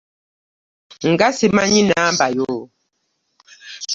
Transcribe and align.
Nga 1.11 1.27
simanyi 1.37 1.81
namba 1.89 2.27
yo. 2.37 2.51